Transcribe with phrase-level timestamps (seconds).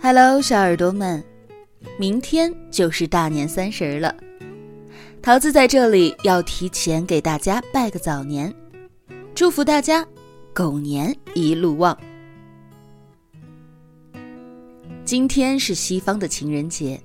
[0.00, 1.22] Hello，小耳朵们，
[1.98, 4.14] 明天就是大年三十了。
[5.20, 8.54] 桃子在这里要提前给大家拜个早年，
[9.34, 10.06] 祝福大家
[10.54, 11.98] 狗年一路旺。
[15.04, 17.00] 今天是西方的情人节，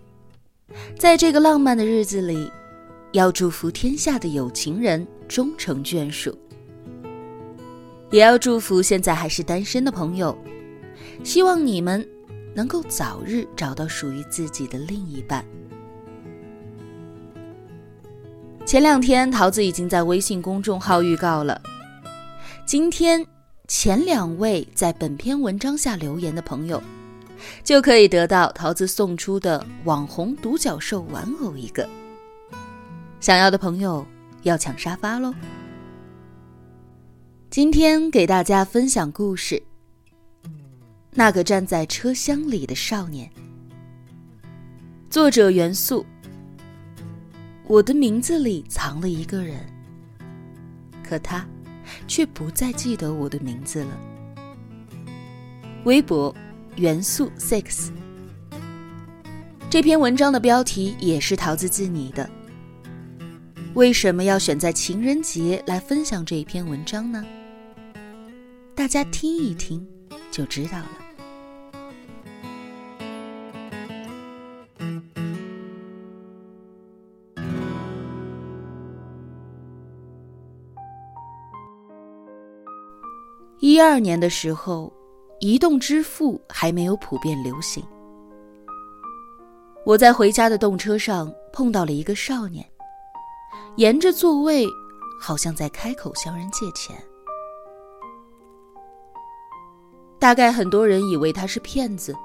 [1.00, 2.50] 在这个浪漫的日子里，
[3.12, 6.38] 要祝福天下的有情人终成眷属，
[8.12, 10.38] 也要祝福现在还是单身的朋友，
[11.24, 12.08] 希望你们。
[12.56, 15.44] 能够早日找到属于自己的另一半。
[18.66, 21.62] 前两天，桃子已经在微信公众号预告了，
[22.66, 23.26] 今天
[23.68, 26.82] 前两位在本篇文章下留言的朋友，
[27.64, 31.88] 就可以得到桃子送出的网红独角兽玩偶一个。
[33.20, 34.06] 想要的朋友
[34.44, 35.34] 要抢沙发喽！
[37.50, 39.62] 今天给大家分享故事。
[41.16, 43.30] 那个站在车厢里的少年。
[45.10, 46.06] 作者元素。
[47.66, 49.58] 我的名字里藏了一个人，
[51.02, 51.48] 可他
[52.08, 54.00] 却不再记得我的名字了。
[55.86, 56.36] 微博
[56.76, 57.90] 元素 six。
[59.70, 62.30] 这篇文章的标题也是桃子自拟的。
[63.76, 67.26] 为什么要选在情人节来分享这一篇文章呢？
[68.76, 69.88] 大家听一听
[70.30, 71.03] 就知道了。
[83.74, 84.94] 第二年的时候，
[85.40, 87.84] 移动支付还没有普遍流行。
[89.84, 92.64] 我在回家的动车上碰到了一个少年，
[93.78, 94.68] 沿着座位，
[95.20, 96.96] 好像在开口向人借钱。
[100.20, 102.16] 大概很多人以为他是骗子，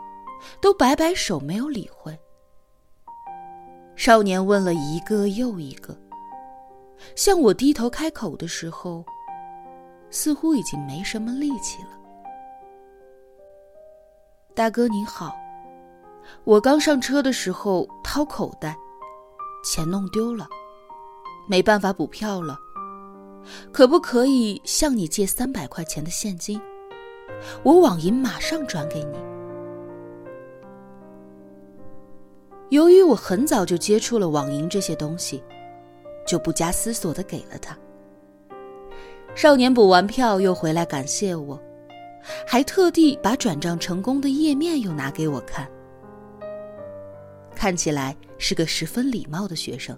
[0.60, 2.14] 都摆摆手没有理会。
[3.96, 5.98] 少年问了一个又一个，
[7.16, 9.02] 向我低头开口的时候。
[10.10, 11.90] 似乎已经没什么力气了。
[14.54, 15.36] 大哥你好，
[16.44, 18.76] 我刚上车的时候掏口袋，
[19.64, 20.48] 钱弄丢了，
[21.48, 22.58] 没办法补票了，
[23.72, 26.60] 可不可以向你借三百块钱的现金？
[27.62, 29.18] 我网银马上转给你。
[32.70, 35.42] 由于我很早就接触了网银这些东西，
[36.26, 37.78] 就不加思索的给了他。
[39.38, 41.56] 少年补完票又回来感谢我，
[42.44, 45.64] 还特地把转账成功的页面又拿给我看，
[47.54, 49.96] 看起来是个十分礼貌的学生。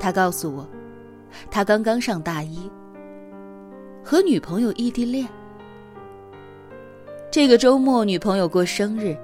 [0.00, 0.68] 他告诉我，
[1.48, 2.68] 他刚刚上大一，
[4.02, 5.28] 和女朋友异地恋。
[7.30, 9.16] 这个周末女朋友过生日，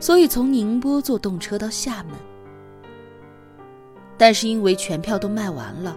[0.00, 2.14] 所以从宁波坐动车到厦门，
[4.16, 5.94] 但是因为全票都卖完了。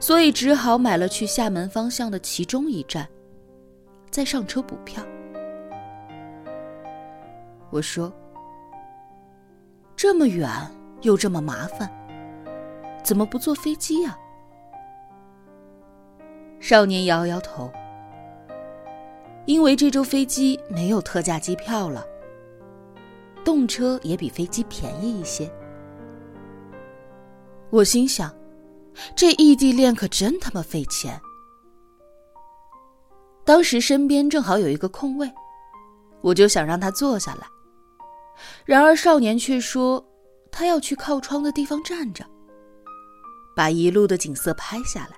[0.00, 3.08] 所以只好买了去厦门方向的其中一站，
[4.10, 5.02] 再上车补票。
[7.70, 8.12] 我说
[9.96, 10.48] ：“这么远
[11.02, 11.90] 又这么麻烦，
[13.02, 14.16] 怎么不坐飞机啊？”
[16.60, 17.70] 少年摇摇头，
[19.44, 22.06] 因为这周飞机没有特价机票了，
[23.44, 25.50] 动车也比飞机便宜一些。
[27.70, 28.32] 我心想。
[29.14, 31.20] 这异地恋可真他妈费钱。
[33.44, 35.30] 当时身边正好有一个空位，
[36.22, 37.46] 我就想让他坐下来。
[38.64, 40.04] 然而少年却说，
[40.50, 42.24] 他要去靠窗的地方站着，
[43.54, 45.16] 把一路的景色拍下来。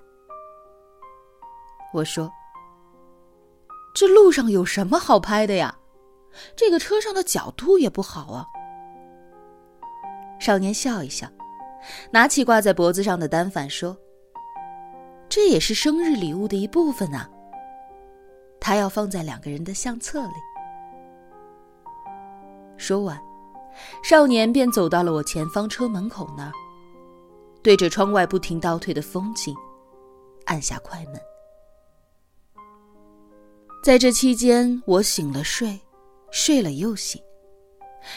[1.93, 2.31] 我说
[3.95, 5.79] ：“这路上有什么好拍的呀？
[6.55, 8.47] 这个车上的角度也不好啊。”
[10.39, 11.27] 少年笑一笑。
[12.11, 13.97] 拿起挂在脖子上的单反说
[15.29, 17.29] ：“这也是生日礼物的一部分啊。
[18.61, 20.35] 他要放在两个人的相册里。”
[22.77, 23.19] 说完，
[24.03, 26.53] 少年便走到了我前方车门口那儿，
[27.63, 29.55] 对着窗外不停倒退的风景，
[30.45, 31.21] 按下快门。
[33.83, 35.81] 在这期间，我醒了睡，
[36.31, 37.23] 睡了又醒，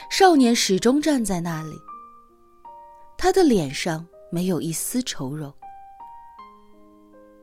[0.10, 1.80] 少年始终站在那里。
[3.21, 5.54] 他的脸上没有一丝愁容，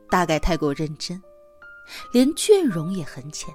[0.09, 1.21] 大概太过认真，
[2.11, 3.53] 连倦容也很浅。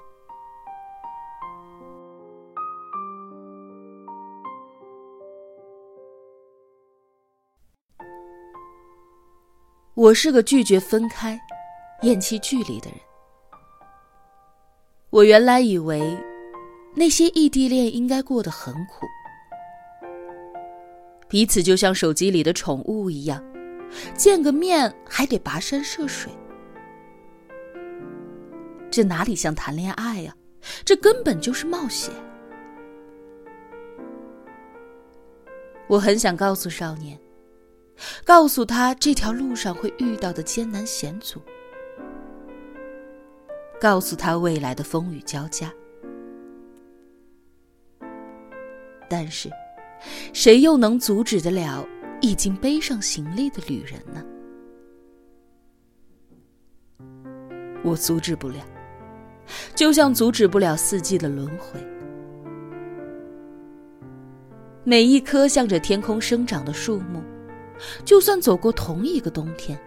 [9.93, 11.37] 我是个拒绝分开、
[12.03, 12.99] 厌弃距离的人。
[15.09, 16.17] 我原来以为，
[16.95, 19.05] 那些异地恋应该过得很苦，
[21.33, 23.43] 彼此就像手机里的宠物一样，
[24.15, 26.31] 见个面还得跋山涉水。
[28.91, 30.35] 这哪里像谈恋爱呀？
[30.85, 32.13] 这根本就是冒险。
[35.87, 37.19] 我很想告诉少年，
[38.23, 41.41] 告诉他这条路上会遇到的艰难险阻，
[43.81, 45.73] 告诉他未来的风雨交加。
[49.09, 49.49] 但是，
[50.33, 51.85] 谁又能阻止得了
[52.21, 54.23] 已经背上行李的旅人呢？
[57.83, 58.65] 我阻止不了，
[59.75, 61.79] 就像阻止不了四季的轮回。
[64.85, 67.21] 每一棵向着天空生长的树木，
[68.05, 69.79] 就算走过同一个冬天，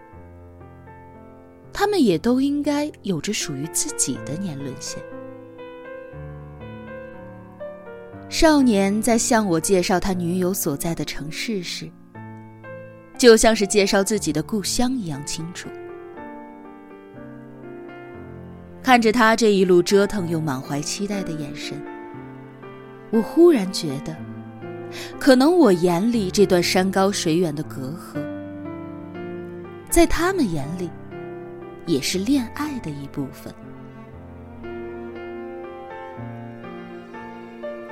[1.73, 5.01] 它们也都应该有着属于自己的年轮线。
[8.29, 11.89] 少年在向我介绍他女友所在的城市时，
[13.17, 15.69] 就像是介绍自己的故乡一样清楚。
[18.83, 21.81] 看着他这一路折腾又满怀期待的眼神，
[23.11, 24.15] 我忽然觉得，
[25.17, 28.21] 可能我眼里这段山高水远的隔阂，
[29.89, 30.89] 在他们眼里，
[31.85, 33.53] 也是恋爱的一部分。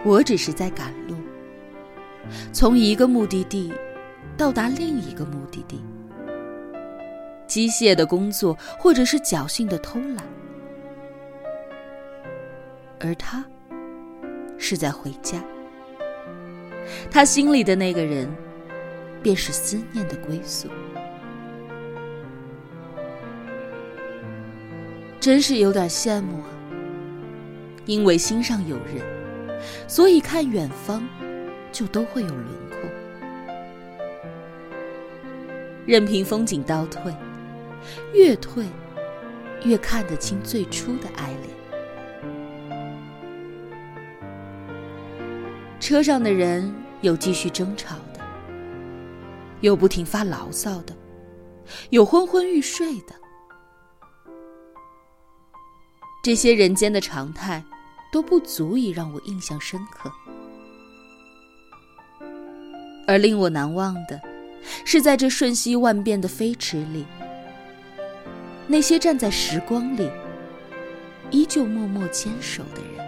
[0.06, 1.16] 我只是在赶路，
[2.54, 3.74] 从一个目的地
[4.38, 5.84] 到达另一个目的地。
[7.48, 10.18] 机械的工作，或者是侥幸的偷懒，
[13.00, 13.44] 而他
[14.60, 15.44] 是在回家。
[17.10, 18.30] 他心里的那个人，
[19.24, 20.70] 便是思念的归宿。
[25.20, 26.50] 真是有点羡慕啊，
[27.86, 29.15] 因为心上有人。
[29.88, 31.04] 所以看远方，
[31.72, 32.80] 就都会有轮廓。
[35.86, 37.14] 任凭风景倒退，
[38.14, 38.66] 越退，
[39.64, 41.50] 越看得清最初的爱恋。
[45.80, 48.20] 车上的人有继续争吵的，
[49.62, 50.96] 有不停发牢骚的，
[51.92, 53.14] 有昏昏欲睡的。
[56.24, 57.64] 这些人间的常态。
[58.16, 60.10] 都不足以让我印象深刻，
[63.06, 64.22] 而令我难忘的，
[64.86, 67.06] 是在这瞬息万变的飞驰里，
[68.68, 70.10] 那些站在时光里，
[71.30, 73.06] 依旧默默坚守的人。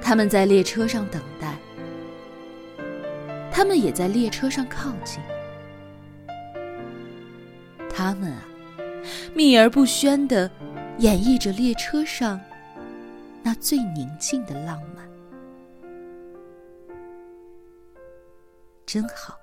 [0.00, 1.58] 他们在列车上等待，
[3.50, 5.20] 他们也在列车上靠近，
[7.92, 8.44] 他们啊，
[9.34, 10.48] 秘而不宣的
[10.98, 12.40] 演绎着列车上。
[13.42, 15.08] 那最宁静的浪漫，
[18.84, 19.38] 真好。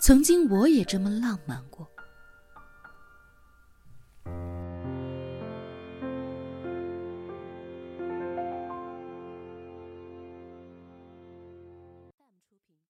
[0.00, 1.88] 曾经我也这么浪漫过。